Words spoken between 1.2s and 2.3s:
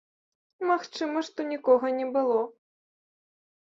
што нікога не